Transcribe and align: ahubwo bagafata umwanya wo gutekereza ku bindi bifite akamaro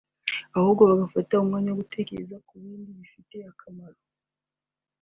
ahubwo 0.57 0.81
bagafata 0.89 1.41
umwanya 1.43 1.69
wo 1.71 1.79
gutekereza 1.81 2.35
ku 2.47 2.53
bindi 2.61 2.91
bifite 2.99 3.35
akamaro 3.51 3.99